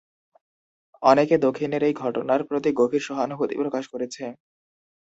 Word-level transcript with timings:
অনেকে 1.03 1.35
দক্ষিণের 1.37 1.81
এই 1.83 1.95
ঘটনার 2.01 2.41
প্রতি 2.43 2.69
গভীর 2.79 3.03
সহানুভূতি 3.07 3.55
প্রকাশ 3.61 3.83
করেছে। 3.93 4.23